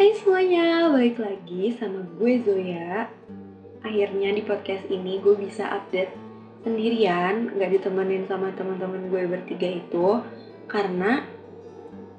[0.00, 3.04] Hai semuanya, balik lagi sama gue Zoya.
[3.84, 6.16] Akhirnya di podcast ini gue bisa update
[6.64, 10.24] sendirian Gak ditemenin sama teman-teman gue bertiga itu
[10.72, 11.20] Karena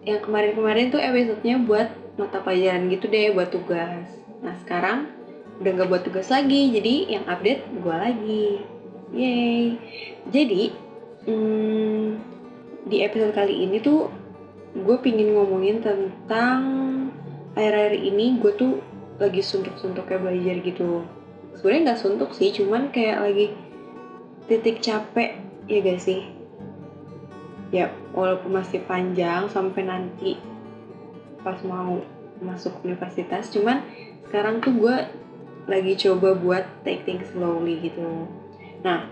[0.05, 1.89] yang kemarin-kemarin tuh episode-nya buat
[2.21, 4.13] mata pelajaran gitu deh, buat tugas.
[4.45, 5.09] Nah sekarang
[5.57, 8.49] udah gak buat tugas lagi, jadi yang update gue lagi.
[9.09, 9.81] Yeay
[10.29, 10.63] Jadi,
[11.25, 12.05] hmm,
[12.85, 14.05] di episode kali ini tuh
[14.77, 16.61] gue pingin ngomongin tentang
[17.55, 18.73] akhir-akhir ini gue tuh
[19.21, 21.05] lagi suntuk-suntuk kayak belajar gitu.
[21.57, 23.45] Sebenarnya nggak suntuk sih cuman kayak lagi
[24.49, 25.37] titik capek
[25.69, 26.25] ya gak sih?
[27.71, 30.35] Ya walaupun masih panjang sampai nanti
[31.45, 32.01] pas mau
[32.41, 33.85] masuk universitas cuman
[34.27, 34.95] sekarang tuh gue
[35.69, 38.25] lagi coba buat take things slowly gitu.
[38.81, 39.05] Nah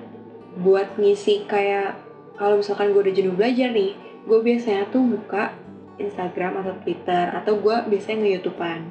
[0.59, 1.95] buat ngisi kayak
[2.35, 3.93] kalau misalkan gue udah jenuh belajar nih
[4.26, 5.53] gue biasanya tuh buka
[5.99, 8.81] Instagram atau Twitter atau gue biasanya nge-YouTubean.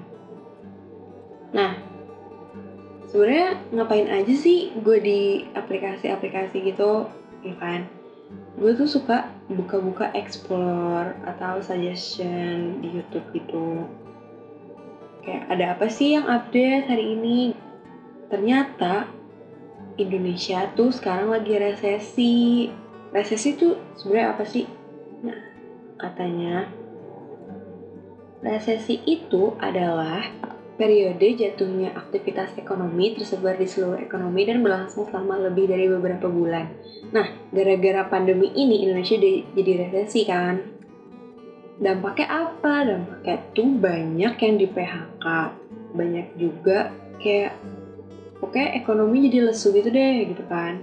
[1.57, 1.73] Nah,
[3.09, 5.21] sebenarnya ngapain aja sih gue di
[5.57, 7.09] aplikasi-aplikasi gitu,
[7.41, 7.89] ya kan?
[8.61, 13.89] Gue tuh suka buka-buka explore atau suggestion di YouTube gitu.
[15.25, 17.57] Kayak ada apa sih yang update hari ini?
[18.29, 19.09] Ternyata
[19.97, 22.69] Indonesia tuh sekarang lagi resesi.
[23.09, 24.69] Resesi tuh sebenarnya apa sih?
[25.25, 25.39] Nah,
[25.97, 26.69] katanya
[28.39, 30.23] Resesi itu adalah
[30.79, 36.71] periode jatuhnya aktivitas ekonomi tersebar di seluruh ekonomi dan berlangsung selama lebih dari beberapa bulan.
[37.11, 40.55] Nah, gara-gara pandemi ini Indonesia jadi resesi kan?
[41.83, 42.75] Dampaknya apa?
[42.87, 45.27] Dampaknya tuh banyak yang di PHK,
[45.99, 47.59] banyak juga kayak
[48.39, 50.79] oke ekonomi jadi lesu gitu deh gitu kan.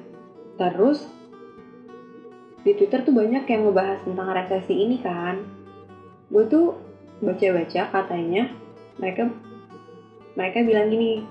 [0.60, 1.08] Terus
[2.68, 5.40] di Twitter tuh banyak yang ngebahas tentang resesi ini kan.
[6.28, 6.85] Gue tuh
[7.24, 8.52] baca-baca katanya
[9.00, 9.32] mereka
[10.36, 11.24] mereka bilang gini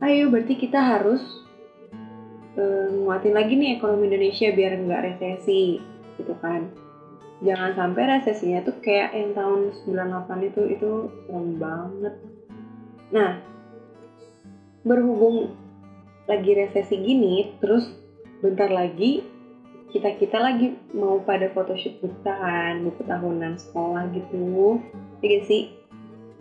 [0.00, 1.44] ayo berarti kita harus
[2.58, 5.80] uh, nguatin lagi nih ekonomi Indonesia biar nggak resesi
[6.18, 6.70] gitu kan.
[7.44, 10.90] Jangan sampai resesinya tuh kayak yang tahun 98 itu itu
[11.26, 12.14] serem banget.
[13.10, 13.32] Nah
[14.84, 15.52] berhubung
[16.24, 17.88] lagi resesi gini terus
[18.40, 19.24] bentar lagi
[19.94, 24.82] kita kita lagi mau pada photoshoot kita kan buku tahunan sekolah gitu.
[25.22, 25.70] Iya sih?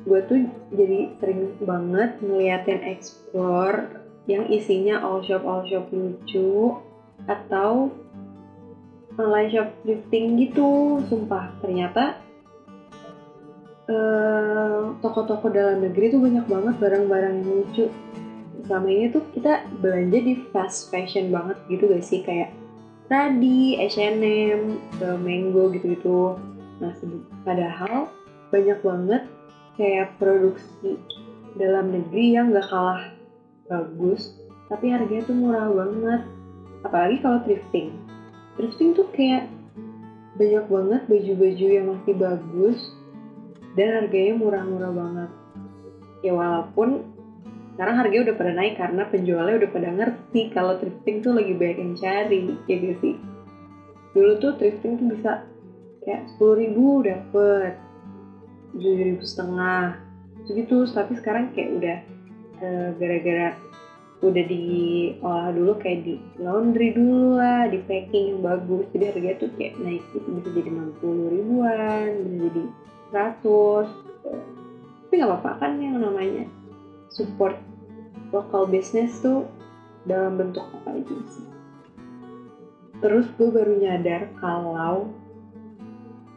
[0.10, 6.82] Gue tuh jadi sering banget ngeliatin explore yang isinya all shop all shop lucu
[7.30, 7.94] atau
[9.22, 10.98] online shop thrifting gitu.
[11.06, 12.18] Sumpah ternyata
[14.98, 17.86] toko toko-toko dalam negeri tuh banyak banget barang-barang yang lucu.
[18.66, 22.26] Selama ini tuh kita belanja di fast fashion banget gitu gak sih?
[22.26, 22.50] Kayak
[23.14, 24.82] Radi, H&M,
[25.22, 26.34] Mango gitu-gitu.
[26.82, 26.90] Nah,
[27.46, 28.10] padahal
[28.50, 29.30] banyak banget
[29.78, 30.98] kayak produksi
[31.54, 33.14] dalam negeri yang gak kalah
[33.70, 34.34] bagus,
[34.66, 36.22] tapi harganya tuh murah banget.
[36.82, 37.94] Apalagi kalau thrifting.
[38.58, 39.46] Thrifting tuh kayak
[40.34, 42.80] banyak banget baju-baju yang masih bagus
[43.78, 45.30] dan harganya murah-murah banget.
[46.26, 47.06] Ya walaupun
[47.74, 51.78] sekarang harganya udah pada naik karena penjualnya udah pada ngerti kalau thrifting tuh lagi banyak
[51.82, 53.16] yang cari ya gitu sih?
[54.14, 55.42] Dulu tuh thrifting tuh bisa
[56.06, 57.74] kayak sepuluh ribu dapet
[58.78, 59.98] tujuh ribu setengah
[60.46, 60.86] segitu.
[60.86, 61.98] Tapi sekarang kayak udah
[62.62, 63.48] gara gara-gara
[64.24, 68.86] udah diolah dulu kayak di laundry dulu lah di packing yang bagus.
[68.94, 72.64] Jadi harganya tuh kayak naik itu bisa jadi 60 ribuan bisa jadi
[73.14, 74.14] 100
[75.14, 76.42] tapi nggak apa-apa kan yang namanya
[77.14, 77.56] support
[78.34, 79.46] local business tuh
[80.10, 81.48] dalam bentuk apa aja sih.
[83.00, 85.14] Terus gue baru nyadar kalau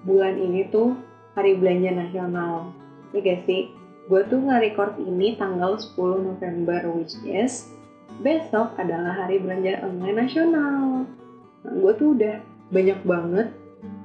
[0.07, 0.95] bulan ini tuh
[1.35, 2.71] hari belanja nasional.
[3.11, 3.73] Ya gak sih?
[4.07, 7.75] Gue tuh nge-record ini tanggal 10 November which is
[8.23, 11.09] besok adalah hari belanja online nasional.
[11.67, 12.39] Nah, gue tuh udah
[12.71, 13.49] banyak banget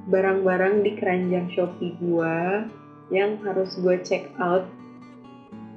[0.09, 2.65] barang-barang di keranjang Shopee gue
[3.13, 4.65] yang harus gue check out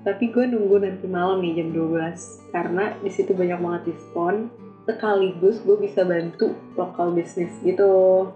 [0.04, 4.52] tapi gue nunggu nanti malam nih jam 12 karena di situ banyak banget diskon.
[4.84, 8.28] Sekaligus gue bisa bantu lokal bisnis gitu.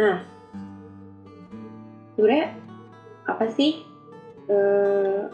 [0.00, 0.24] Nah
[2.16, 2.56] sebenarnya
[3.28, 3.84] apa sih
[4.48, 5.28] uh,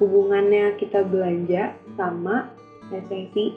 [0.00, 2.48] hubungannya kita belanja sama
[2.88, 3.52] resesi?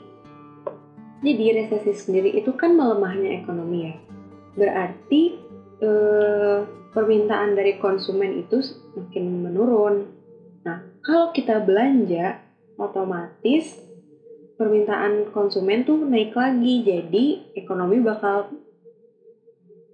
[1.24, 3.94] Jadi resesi sendiri itu kan melemahnya ekonomi ya.
[4.52, 5.40] Berarti
[5.80, 6.60] uh,
[6.92, 10.15] permintaan dari konsumen itu semakin menurun
[11.06, 12.42] kalau kita belanja,
[12.74, 13.78] otomatis
[14.58, 16.82] permintaan konsumen tuh naik lagi.
[16.82, 18.50] Jadi, ekonomi bakal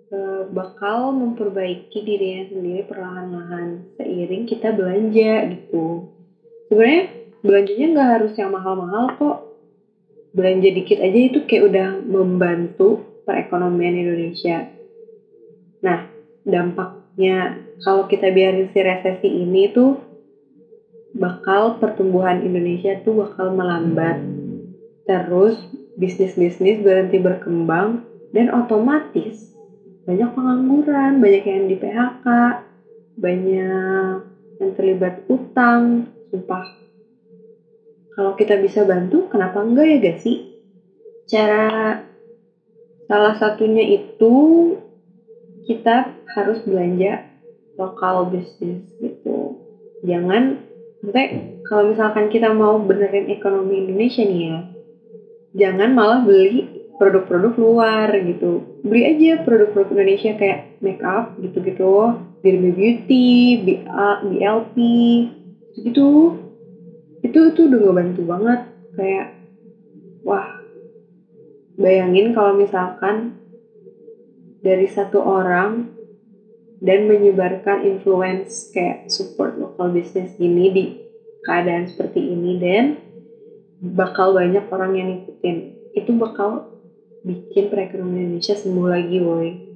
[0.08, 6.08] e, bakal memperbaiki dirinya sendiri perlahan-lahan seiring kita belanja gitu.
[6.72, 7.04] Sebenarnya
[7.44, 9.38] belanjanya nggak harus yang mahal-mahal kok.
[10.32, 14.64] Belanja dikit aja itu kayak udah membantu perekonomian Indonesia.
[15.84, 16.08] Nah,
[16.40, 20.11] dampaknya kalau kita biarin si resesi ini tuh
[21.12, 24.16] bakal pertumbuhan Indonesia tuh bakal melambat.
[25.04, 25.56] Terus
[25.96, 28.00] bisnis-bisnis berhenti berkembang
[28.32, 29.52] dan otomatis
[30.02, 32.26] banyak pengangguran, banyak yang di PHK,
[33.14, 34.16] banyak
[34.58, 36.64] yang terlibat utang, sumpah.
[38.12, 40.42] Kalau kita bisa bantu, kenapa enggak ya gak sih?
[41.30, 41.96] Cara
[43.06, 44.34] salah satunya itu
[45.64, 47.22] kita harus belanja
[47.78, 49.54] lokal bisnis gitu.
[50.02, 50.58] Jangan,
[51.02, 51.28] maksudnya
[51.66, 54.58] kalau misalkan kita mau benerin ekonomi Indonesia nih ya,
[55.52, 56.62] jangan malah beli
[56.96, 58.62] produk-produk luar gitu.
[58.86, 62.14] Beli aja produk-produk Indonesia kayak make up gitu-gitu,
[62.46, 64.76] Dirby Beauty, BLP,
[65.82, 66.38] gitu.
[67.26, 68.60] Itu itu udah ngebantu banget
[68.94, 69.26] kayak
[70.22, 70.62] wah
[71.74, 73.34] bayangin kalau misalkan
[74.62, 75.90] dari satu orang
[76.82, 80.84] dan menyebarkan influence kayak support local business gini di
[81.46, 82.98] keadaan seperti ini dan
[83.78, 85.56] bakal banyak orang yang ngikutin.
[85.94, 86.66] Itu bakal
[87.22, 89.72] bikin perekonomian Indonesia sembuh lagi woi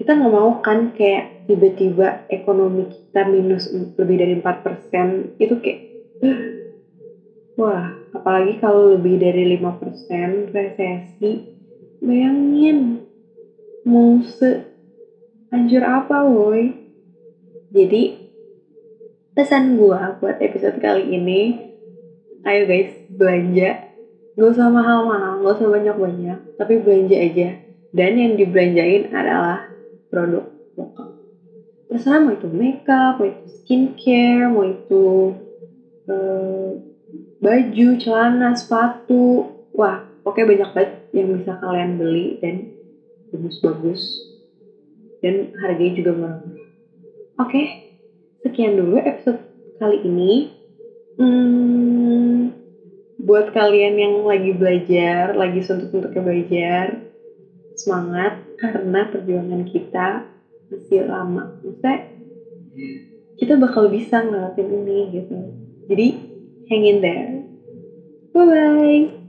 [0.00, 3.68] kita nggak mau kan kayak tiba-tiba ekonomi kita minus
[4.00, 5.80] lebih dari 4% itu kayak
[7.60, 11.44] wah apalagi kalau lebih dari 5% resesi.
[12.00, 13.04] Bayangin
[13.84, 14.24] mau
[15.50, 16.74] anjur apa woi?
[17.70, 18.14] Jadi
[19.34, 21.58] pesan gua buat episode kali ini
[22.46, 23.90] ayo guys belanja.
[24.38, 27.48] Gak usah mahal-mahal gak usah banyak-banyak tapi belanja aja.
[27.90, 29.66] Dan yang dibelanjain adalah
[30.06, 30.46] produk
[30.78, 31.18] lokal.
[31.90, 35.34] Terserah mau itu makeup mau itu skincare mau itu
[36.06, 36.78] uh,
[37.42, 39.50] baju celana sepatu.
[39.74, 42.70] Wah oke banyak banget yang bisa kalian beli dan
[43.34, 44.29] bagus-bagus
[45.20, 46.40] dan harganya juga murah
[47.40, 47.62] oke
[48.44, 49.40] sekian dulu episode
[49.80, 50.32] kali ini.
[51.16, 52.52] Hmm,
[53.20, 56.84] buat kalian yang lagi belajar lagi suntuk-suntuknya belajar
[57.76, 60.24] semangat karena perjuangan kita
[60.72, 61.52] masih lama.
[61.60, 61.96] Maksudnya
[63.40, 65.36] kita bakal bisa ngelakuin ini gitu.
[65.88, 66.06] Jadi
[66.68, 67.32] hang in there.
[68.30, 69.19] Bye bye